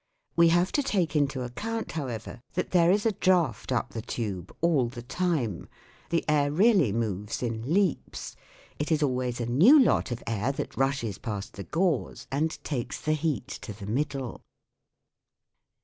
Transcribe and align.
We 0.35 0.47
have 0.47 0.71
to 0.71 0.81
take 0.81 1.15
into 1.15 1.43
account, 1.43 1.91
however, 1.91 2.41
that 2.55 2.71
there 2.71 2.89
is 2.89 3.05
a 3.05 3.11
draught 3.11 3.71
up 3.71 3.91
the 3.91 4.01
tube 4.01 4.51
all 4.59 4.87
the 4.89 5.03
time; 5.03 5.69
the 6.09 6.25
air 6.27 6.51
really 6.51 6.91
moves 6.91 7.43
in 7.43 7.71
leaps: 7.71 8.35
it 8.79 8.91
is 8.91 9.03
always 9.03 9.39
a 9.39 9.45
new 9.45 9.79
lot 9.79 10.09
of 10.09 10.23
air 10.25 10.51
that 10.53 10.75
rushes 10.75 11.19
past 11.19 11.53
the 11.53 11.65
gauze 11.65 12.25
and 12.31 12.57
takes 12.63 12.99
the 12.99 13.13
heat 13.13 13.45
to 13.47 13.73
the 13.73 13.85
middle. 13.85 14.41